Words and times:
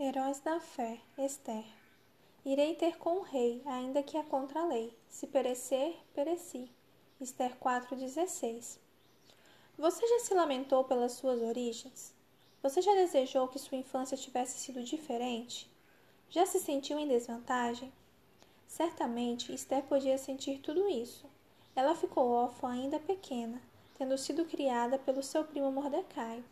Heróis 0.00 0.38
da 0.38 0.60
fé, 0.60 1.00
Esther. 1.18 1.64
Irei 2.44 2.76
ter 2.76 2.96
com 2.98 3.16
o 3.16 3.22
rei, 3.22 3.60
ainda 3.66 4.00
que 4.00 4.16
a 4.16 4.22
contra 4.22 4.60
a 4.60 4.64
lei. 4.64 4.96
Se 5.08 5.26
perecer, 5.26 5.92
pereci. 6.14 6.70
Esther 7.20 7.56
4,16. 7.58 8.78
Você 9.76 10.06
já 10.06 10.20
se 10.20 10.32
lamentou 10.34 10.84
pelas 10.84 11.14
suas 11.14 11.42
origens? 11.42 12.14
Você 12.62 12.80
já 12.80 12.94
desejou 12.94 13.48
que 13.48 13.58
sua 13.58 13.76
infância 13.76 14.16
tivesse 14.16 14.60
sido 14.60 14.84
diferente? 14.84 15.68
Já 16.30 16.46
se 16.46 16.60
sentiu 16.60 16.96
em 16.96 17.08
desvantagem? 17.08 17.92
Certamente, 18.68 19.52
Esther 19.52 19.82
podia 19.82 20.16
sentir 20.16 20.60
tudo 20.60 20.88
isso. 20.88 21.26
Ela 21.74 21.96
ficou 21.96 22.30
órfã 22.30 22.70
ainda 22.70 23.00
pequena, 23.00 23.60
tendo 23.98 24.16
sido 24.16 24.44
criada 24.44 24.96
pelo 24.96 25.24
seu 25.24 25.42
primo 25.42 25.72
Mordecai. 25.72 26.44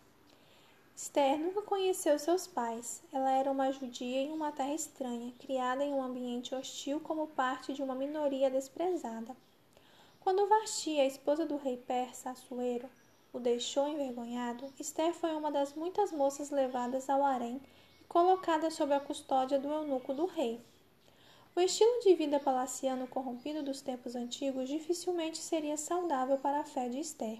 Esther 0.98 1.38
nunca 1.38 1.60
conheceu 1.60 2.18
seus 2.18 2.46
pais. 2.46 3.02
Ela 3.12 3.30
era 3.30 3.50
uma 3.50 3.70
judia 3.70 4.22
em 4.22 4.32
uma 4.32 4.50
terra 4.50 4.72
estranha, 4.72 5.30
criada 5.38 5.84
em 5.84 5.92
um 5.92 6.02
ambiente 6.02 6.54
hostil 6.54 7.00
como 7.00 7.26
parte 7.26 7.74
de 7.74 7.82
uma 7.82 7.94
minoria 7.94 8.48
desprezada. 8.48 9.36
Quando 10.20 10.48
Vasti, 10.48 10.98
a 10.98 11.04
esposa 11.04 11.44
do 11.44 11.58
rei 11.58 11.76
persa 11.76 12.30
Assuero, 12.30 12.88
o 13.30 13.38
deixou 13.38 13.86
envergonhado, 13.86 14.72
Esther 14.80 15.12
foi 15.12 15.34
uma 15.34 15.52
das 15.52 15.74
muitas 15.74 16.10
moças 16.12 16.48
levadas 16.48 17.10
ao 17.10 17.22
harém 17.22 17.60
e 18.00 18.04
colocada 18.04 18.70
sob 18.70 18.94
a 18.94 18.98
custódia 18.98 19.58
do 19.58 19.68
eunuco 19.68 20.14
do 20.14 20.24
rei. 20.24 20.64
O 21.54 21.60
estilo 21.60 22.00
de 22.00 22.14
vida 22.14 22.40
palaciano 22.40 23.06
corrompido 23.06 23.62
dos 23.62 23.82
tempos 23.82 24.16
antigos 24.16 24.66
dificilmente 24.66 25.36
seria 25.36 25.76
saudável 25.76 26.38
para 26.38 26.60
a 26.60 26.64
fé 26.64 26.88
de 26.88 27.00
Esther. 27.00 27.38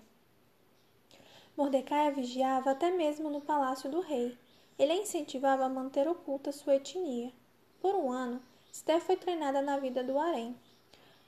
Mordecai 1.57 2.09
a 2.09 2.11
vigiava 2.11 2.73
até 2.73 2.91
mesmo 2.91 3.31
no 3.31 3.41
palácio 3.41 3.91
do 3.91 4.01
rei. 4.01 4.37
Ele 4.79 4.93
a 4.93 4.97
incentivava 4.97 5.65
a 5.65 5.69
manter 5.71 6.07
oculta 6.07 6.53
sua 6.53 6.75
etnia. 6.75 7.33
Por 7.81 7.95
um 7.95 8.13
ano, 8.13 8.43
Esther 8.71 9.01
foi 9.01 9.17
treinada 9.17 9.63
na 9.63 9.79
vida 9.79 10.05
do 10.05 10.19
harém. 10.19 10.55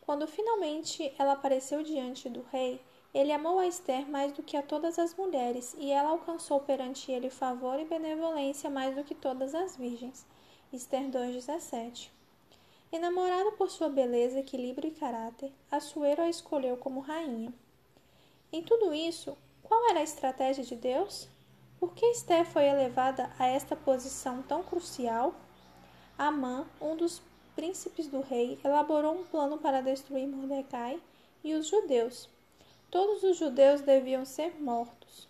Quando 0.03 0.27
finalmente 0.27 1.15
ela 1.19 1.33
apareceu 1.33 1.83
diante 1.83 2.29
do 2.29 2.43
rei, 2.53 2.79
ele 3.15 3.33
amou 3.33 3.59
a 3.59 3.67
Esther 3.67 4.07
mais 4.07 4.33
do 4.33 4.43
que 4.43 4.55
a 4.55 4.62
todas 4.62 4.98
as 4.98 5.15
mulheres, 5.15 5.75
e 5.79 5.91
ela 5.91 6.11
alcançou 6.11 6.61
perante 6.61 7.11
ele 7.11 7.31
favor 7.31 7.81
e 7.81 7.87
benevolência 7.87 8.69
mais 8.69 8.95
do 8.95 9.05
que 9.05 9.15
todas 9.15 9.55
as 9.55 9.79
virgens. 9.79 10.27
Esther 10.70 11.09
2,17 11.09 12.11
Enamorado 12.92 13.53
por 13.53 13.70
sua 13.70 13.89
beleza, 13.89 14.41
equilíbrio 14.41 14.91
e 14.91 14.95
caráter, 14.95 15.51
Assuero 15.70 16.20
a 16.20 16.29
escolheu 16.29 16.77
como 16.77 17.01
rainha. 17.01 17.51
Em 18.53 18.63
tudo 18.63 18.92
isso, 18.92 19.37
qual 19.69 19.91
era 19.91 20.00
a 20.00 20.02
estratégia 20.02 20.64
de 20.64 20.74
Deus? 20.74 21.28
Por 21.78 21.92
que 21.92 22.06
Esther 22.06 22.47
foi 22.47 22.64
elevada 22.64 23.30
a 23.38 23.47
esta 23.47 23.77
posição 23.77 24.42
tão 24.42 24.62
crucial? 24.62 25.34
Amã, 26.16 26.66
um 26.80 26.97
dos 26.97 27.20
príncipes 27.55 28.08
do 28.08 28.22
rei, 28.22 28.58
elaborou 28.64 29.14
um 29.14 29.24
plano 29.24 29.58
para 29.58 29.83
destruir 29.83 30.27
Mordecai 30.27 30.98
e 31.44 31.52
os 31.55 31.66
judeus. 31.66 32.30
Todos 32.91 33.22
os 33.22 33.36
judeus 33.36 33.83
deviam 33.83 34.24
ser 34.24 34.58
mortos. 34.58 35.28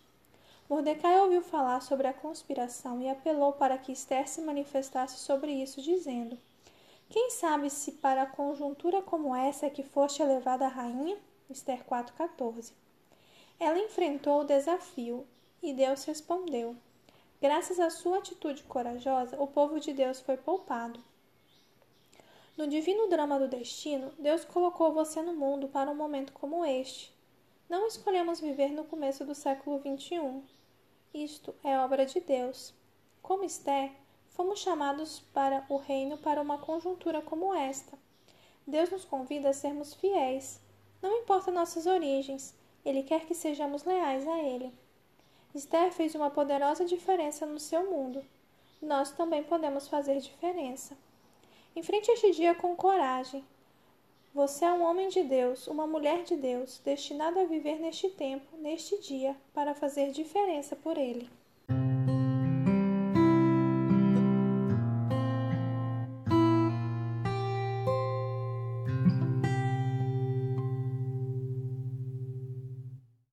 Mordecai 0.70 1.19
ouviu 1.20 1.42
falar 1.42 1.81
sobre 1.81 2.06
a 2.06 2.14
conspiração 2.14 3.00
e 3.00 3.09
apelou 3.09 3.55
para 3.55 3.77
que 3.77 3.91
Esther 3.91 4.28
se 4.28 4.41
manifestasse 4.41 5.19
sobre 5.19 5.50
isso, 5.50 5.83
dizendo: 5.83 6.39
Quem 7.11 7.31
sabe 7.31 7.69
se 7.70 7.92
para 7.92 8.25
conjuntura 8.25 9.03
como 9.03 9.34
essa 9.34 9.66
é 9.66 9.70
que 9.70 9.83
foste 9.83 10.22
elevada 10.22 10.66
a 10.66 10.69
rainha? 10.69 11.19
Esther 11.50 11.83
4,14 11.84 12.72
ela 13.61 13.78
enfrentou 13.78 14.41
o 14.41 14.45
desafio 14.45 15.27
e 15.62 15.73
Deus 15.73 16.05
respondeu. 16.05 16.77
Graças 17.41 17.78
à 17.78 17.91
sua 17.91 18.19
atitude 18.19 18.62
corajosa, 18.65 19.41
o 19.41 19.47
povo 19.47 19.78
de 19.81 19.92
Deus 19.92 20.20
foi 20.20 20.37
poupado. 20.37 21.00
No 22.56 22.66
divino 22.66 23.09
drama 23.09 23.38
do 23.38 23.47
destino, 23.47 24.12
Deus 24.19 24.44
colocou 24.44 24.93
você 24.93 25.22
no 25.22 25.33
mundo 25.33 25.69
para 25.69 25.91
um 25.91 25.94
momento 25.94 26.33
como 26.33 26.65
este. 26.65 27.15
Não 27.69 27.87
escolhemos 27.87 28.41
viver 28.41 28.71
no 28.72 28.84
começo 28.84 29.25
do 29.25 29.34
século 29.34 29.78
XXI. 29.78 30.43
Isto 31.15 31.54
é 31.62 31.78
obra 31.78 32.04
de 32.04 32.19
Deus. 32.19 32.75
Como 33.22 33.44
Esther, 33.44 33.93
fomos 34.31 34.59
chamados 34.59 35.21
para 35.33 35.65
o 35.69 35.77
reino 35.77 36.19
para 36.19 36.43
uma 36.43 36.59
conjuntura 36.59 37.22
como 37.22 37.54
esta. 37.54 37.97
Deus 38.66 38.91
nos 38.91 39.04
convida 39.04 39.50
a 39.50 39.53
sermos 39.53 39.94
fiéis. 39.94 40.60
Não 41.00 41.19
importa 41.19 41.53
nossas 41.53 41.87
origens, 41.87 42.58
ele 42.84 43.03
quer 43.03 43.27
que 43.27 43.34
sejamos 43.34 43.84
leais 43.84 44.27
a 44.27 44.39
Ele. 44.39 44.72
Esther 45.55 45.93
fez 45.93 46.15
uma 46.15 46.31
poderosa 46.31 46.84
diferença 46.84 47.44
no 47.44 47.59
seu 47.59 47.91
mundo. 47.91 48.25
Nós 48.81 49.11
também 49.11 49.43
podemos 49.43 49.89
fazer 49.89 50.21
diferença. 50.21 50.97
Enfrente 51.75 52.11
este 52.11 52.33
dia 52.33 52.55
com 52.55 52.77
coragem. 52.77 53.44
Você 54.34 54.65
é 54.65 54.72
um 54.72 54.83
homem 54.83 55.09
de 55.09 55.22
Deus, 55.22 55.66
uma 55.66 55.87
mulher 55.87 56.22
de 56.22 56.37
Deus, 56.37 56.81
destinado 56.84 57.41
a 57.41 57.44
viver 57.44 57.81
neste 57.81 58.09
tempo, 58.11 58.56
neste 58.59 58.99
dia, 59.00 59.37
para 59.53 59.75
fazer 59.75 60.12
diferença 60.12 60.77
por 60.77 60.97
Ele. 60.97 61.28